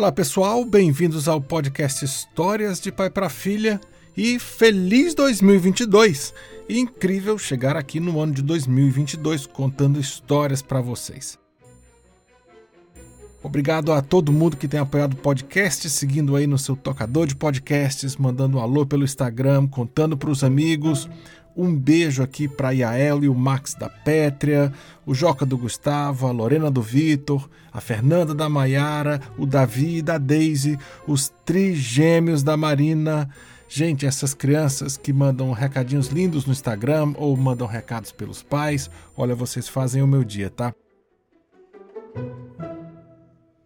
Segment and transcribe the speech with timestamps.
[0.00, 3.78] Olá pessoal, bem-vindos ao podcast Histórias de Pai para Filha
[4.16, 6.32] e feliz 2022!
[6.70, 11.38] Incrível chegar aqui no ano de 2022 contando histórias para vocês.
[13.42, 17.36] Obrigado a todo mundo que tem apoiado o podcast, seguindo aí no seu tocador de
[17.36, 21.10] podcasts, mandando um alô pelo Instagram, contando para os amigos.
[21.56, 24.72] Um beijo aqui para a Yael e o Max da Pétria,
[25.04, 30.02] o Joca do Gustavo, a Lorena do Vitor, a Fernanda da Maiara, o Davi e
[30.02, 33.28] da Daisy, os trigêmeos da Marina.
[33.68, 39.34] Gente, essas crianças que mandam recadinhos lindos no Instagram ou mandam recados pelos pais, olha,
[39.34, 40.74] vocês fazem o meu dia, tá?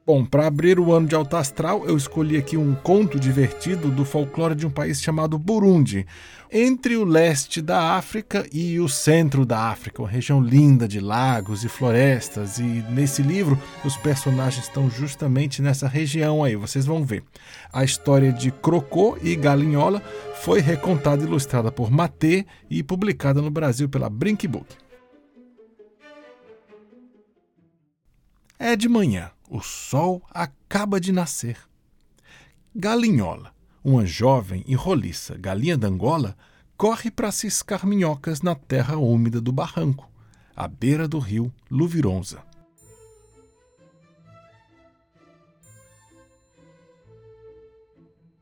[0.07, 4.05] Bom, para abrir o ano de alto astral, eu escolhi aqui um conto divertido do
[4.05, 6.07] folclore de um país chamado Burundi,
[6.53, 11.65] entre o leste da África e o centro da África, uma região linda de lagos
[11.65, 12.59] e florestas.
[12.59, 17.25] E nesse livro, os personagens estão justamente nessa região aí, vocês vão ver.
[17.73, 20.03] A história de Crocô e Galinhola
[20.43, 24.67] foi recontada e ilustrada por Matê e publicada no Brasil pela Brink Book.
[28.59, 29.31] É de manhã.
[29.55, 31.57] O sol acaba de nascer.
[32.75, 36.37] Galinhola, uma jovem e roliça galinha d'Angola,
[36.77, 40.11] corre para ciscar minhocas na terra úmida do barranco,
[40.57, 42.43] à beira do rio Luvironza.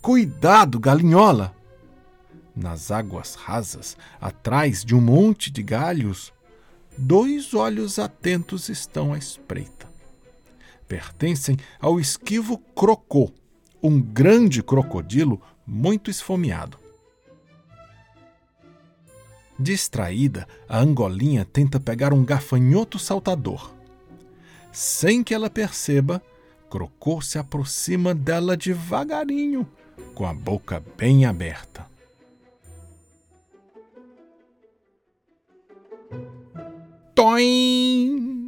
[0.01, 1.55] Cuidado, galinhola!
[2.57, 6.33] Nas águas rasas, atrás de um monte de galhos,
[6.97, 9.92] dois olhos atentos estão à espreita
[10.83, 13.31] pertencem ao esquivo crocô,
[13.83, 16.79] um grande crocodilo muito esfomeado.
[19.59, 23.73] Distraída, a angolinha tenta pegar um gafanhoto saltador.
[24.73, 26.23] Sem que ela perceba,
[26.73, 29.69] Crocô se aproxima dela devagarinho,
[30.15, 31.87] com a boca bem aberta.
[37.15, 38.42] Toim!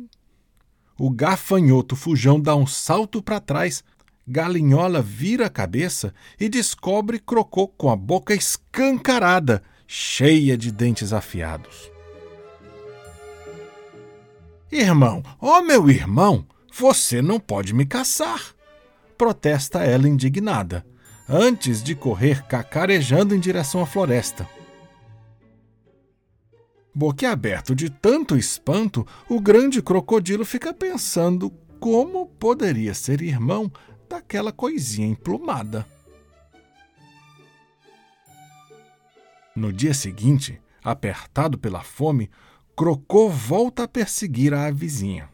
[0.99, 3.82] O gafanhoto fujão dá um salto para trás,
[4.27, 11.91] Galinhola vira a cabeça e descobre Crocô com a boca escancarada, cheia de dentes afiados.
[14.71, 18.54] Irmão, ó oh meu irmão, você não pode me caçar!
[19.19, 20.84] Protesta ela indignada,
[21.28, 24.49] antes de correr cacarejando em direção à floresta.
[26.94, 31.50] Boquiaberto de tanto espanto, o grande crocodilo fica pensando
[31.81, 33.71] como poderia ser irmão
[34.09, 35.84] daquela coisinha emplumada.
[39.56, 42.31] No dia seguinte, apertado pela fome,
[42.77, 45.28] Crocô volta a perseguir a vizinha.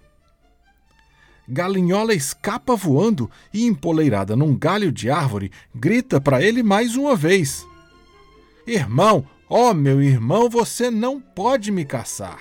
[1.49, 7.67] Galinhola escapa voando e, empoleirada num galho de árvore, grita para ele mais uma vez:
[8.67, 12.41] Irmão, Ó oh, meu irmão, você não pode me caçar.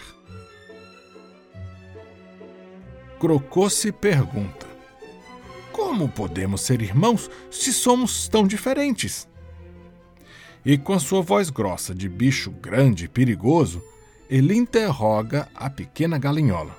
[3.19, 4.67] Crocô se pergunta:
[5.71, 9.27] Como podemos ser irmãos se somos tão diferentes?
[10.63, 13.83] E com sua voz grossa de bicho grande e perigoso,
[14.29, 16.77] ele interroga a pequena galinhola: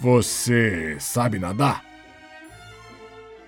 [0.00, 1.84] Você sabe nadar?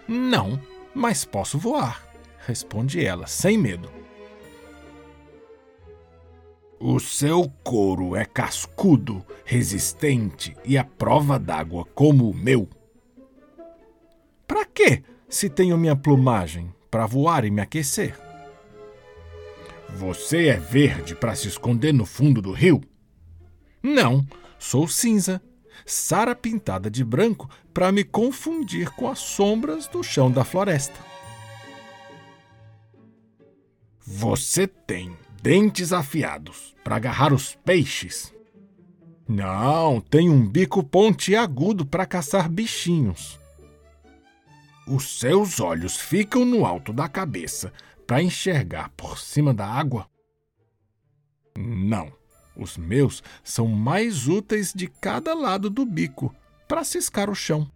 [0.07, 0.61] Não,
[0.95, 2.07] mas posso voar,
[2.47, 4.00] responde ela, sem medo.
[6.93, 12.69] O seu couro é cascudo, resistente e à prova d'água como o meu.
[14.45, 18.19] Para quê, se tenho minha plumagem para voar e me aquecer?
[19.91, 22.81] Você é verde para se esconder no fundo do rio?
[23.81, 24.27] Não,
[24.59, 25.41] sou cinza,
[25.87, 30.99] Sara pintada de branco para me confundir com as sombras do chão da floresta.
[34.05, 38.35] Você tem dentes afiados para agarrar os peixes.
[39.29, 43.39] Não, tem um bico pontiagudo para caçar bichinhos.
[44.87, 47.73] Os seus olhos ficam no alto da cabeça
[48.07, 50.09] para enxergar por cima da água?
[51.57, 52.13] Não,
[52.57, 56.35] os meus são mais úteis de cada lado do bico
[56.67, 57.71] para ciscar o chão.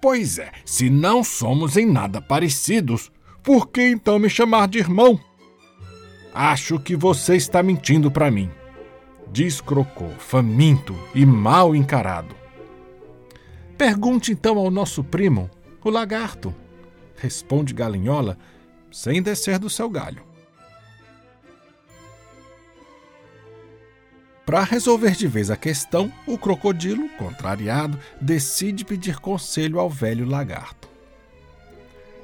[0.00, 3.10] Pois é, se não somos em nada parecidos,
[3.42, 5.18] por que então me chamar de irmão?
[6.34, 8.50] Acho que você está mentindo para mim.
[9.30, 12.34] Diz Crocô, faminto e mal encarado.
[13.78, 15.48] Pergunte então ao nosso primo,
[15.84, 16.52] o lagarto.
[17.16, 18.36] Responde Galinhola,
[18.90, 20.24] sem descer do seu galho.
[24.44, 30.88] Para resolver de vez a questão, o crocodilo, contrariado, decide pedir conselho ao velho lagarto.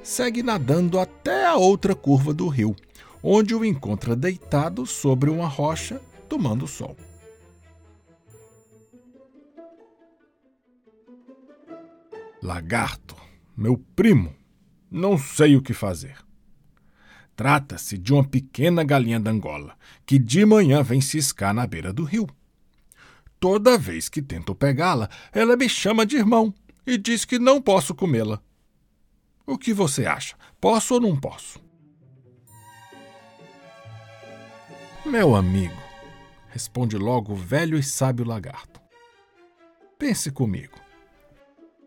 [0.02, 2.74] Segue nadando até a outra curva do rio,
[3.22, 6.96] onde o encontra deitado sobre uma rocha, tomando sol.
[12.42, 13.14] Lagarto,
[13.56, 14.34] meu primo,
[14.90, 16.16] não sei o que fazer.
[17.36, 22.04] Trata-se de uma pequena galinha da Angola que de manhã vem ciscar na beira do
[22.04, 22.26] rio.
[23.38, 26.52] Toda vez que tento pegá-la, ela me chama de irmão
[26.86, 28.42] e diz que não posso comê-la.
[29.46, 30.36] O que você acha?
[30.60, 31.69] Posso ou não posso?
[35.04, 35.80] Meu amigo,
[36.48, 38.80] responde logo o velho e sábio lagarto.
[39.98, 40.78] Pense comigo.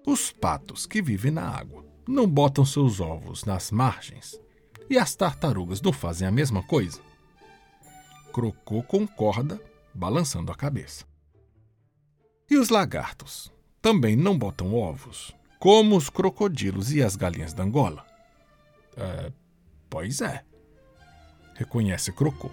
[0.06, 4.42] Os patos que vivem na água não botam seus ovos nas margens?
[4.90, 7.00] E as tartarugas não fazem a mesma coisa?
[8.34, 9.62] Crocô concorda,
[9.94, 11.06] balançando a cabeça.
[12.50, 18.06] E os lagartos também não botam ovos, como os crocodilos e as galinhas da Angola?
[18.98, 19.32] É,
[19.88, 20.44] pois é,
[21.54, 22.50] reconhece Crocô.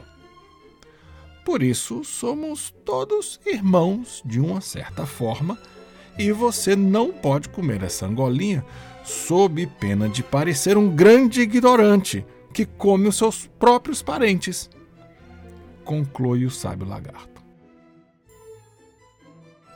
[1.44, 5.58] Por isso somos todos irmãos de uma certa forma
[6.18, 8.64] e você não pode comer essa angolinha
[9.04, 14.68] sob pena de parecer um grande ignorante que come os seus próprios parentes.
[15.84, 17.42] Conclui o sábio lagarto.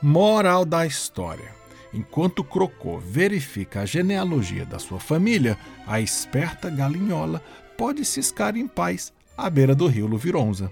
[0.01, 1.55] Moral da história.
[1.91, 5.57] Enquanto Crocô verifica a genealogia da sua família,
[5.87, 7.41] a esperta galinhola
[7.77, 10.71] pode ciscar em paz à beira do rio Luvironza.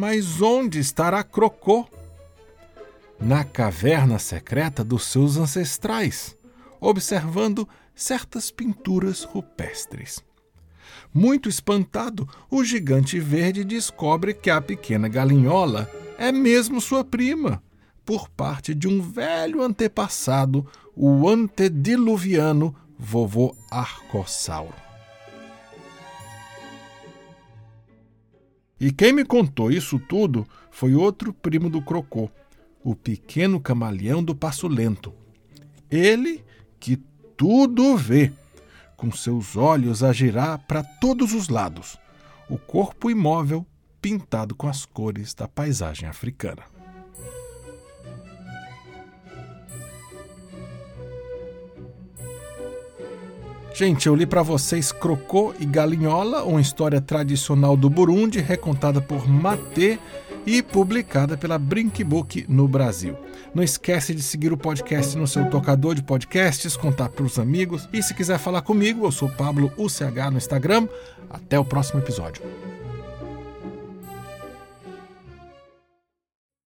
[0.00, 1.84] Mas onde estará Crocô
[3.18, 6.36] na caverna secreta dos seus ancestrais,
[6.80, 10.22] observando certas pinturas rupestres.
[11.12, 17.60] Muito espantado, o gigante verde descobre que a pequena galinhola é mesmo sua prima,
[18.06, 20.64] por parte de um velho antepassado,
[20.94, 24.87] o antediluviano vovô Arcossauro.
[28.80, 32.30] E quem me contou isso tudo foi outro primo do Crocô,
[32.82, 35.12] o pequeno camaleão do passo lento.
[35.90, 36.44] Ele
[36.78, 36.96] que
[37.36, 38.32] tudo vê,
[38.96, 41.98] com seus olhos a girar para todos os lados,
[42.48, 43.66] o corpo imóvel
[44.00, 46.77] pintado com as cores da paisagem africana.
[53.78, 59.28] Gente, eu li para vocês Crocô e Galinhola, uma história tradicional do Burundi, recontada por
[59.28, 60.00] Matê
[60.44, 63.16] e publicada pela Brinkbook no Brasil.
[63.54, 67.88] Não esquece de seguir o podcast no seu tocador de podcasts, contar para os amigos
[67.92, 70.88] e se quiser falar comigo, eu sou Pablo UCH no Instagram.
[71.30, 72.42] Até o próximo episódio.